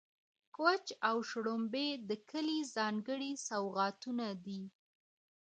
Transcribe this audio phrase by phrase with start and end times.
[0.55, 4.63] کوچ او شړومبې د کلي ځانګړي سوغاتونه دي.